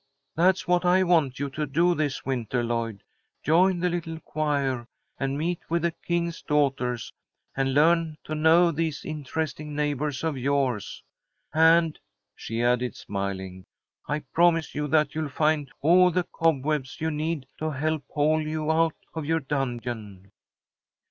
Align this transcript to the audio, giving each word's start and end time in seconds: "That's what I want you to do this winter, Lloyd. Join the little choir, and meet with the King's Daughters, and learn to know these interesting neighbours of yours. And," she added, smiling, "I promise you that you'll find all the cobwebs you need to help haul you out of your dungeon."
"That's 0.35 0.67
what 0.67 0.83
I 0.83 1.03
want 1.03 1.37
you 1.37 1.47
to 1.51 1.67
do 1.67 1.93
this 1.93 2.25
winter, 2.25 2.63
Lloyd. 2.63 3.03
Join 3.43 3.81
the 3.81 3.89
little 3.89 4.19
choir, 4.21 4.87
and 5.19 5.37
meet 5.37 5.59
with 5.69 5.83
the 5.83 5.91
King's 5.91 6.41
Daughters, 6.41 7.13
and 7.55 7.75
learn 7.75 8.17
to 8.23 8.33
know 8.33 8.71
these 8.71 9.05
interesting 9.05 9.75
neighbours 9.75 10.23
of 10.23 10.39
yours. 10.39 11.03
And," 11.53 11.99
she 12.35 12.63
added, 12.63 12.95
smiling, 12.95 13.67
"I 14.07 14.21
promise 14.33 14.73
you 14.73 14.87
that 14.87 15.13
you'll 15.13 15.29
find 15.29 15.69
all 15.81 16.09
the 16.09 16.23
cobwebs 16.23 16.99
you 16.99 17.11
need 17.11 17.45
to 17.59 17.69
help 17.69 18.03
haul 18.09 18.41
you 18.41 18.71
out 18.71 18.95
of 19.13 19.25
your 19.25 19.41
dungeon." 19.41 20.31